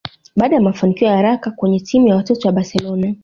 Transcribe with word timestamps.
Baada 0.35 0.55
ya 0.55 0.61
mafanikio 0.61 1.07
ya 1.07 1.15
haraka 1.15 1.51
kwenye 1.51 1.79
timu 1.79 2.07
ya 2.07 2.15
watoto 2.15 2.47
ya 2.47 2.51
Barcelona 2.53 3.15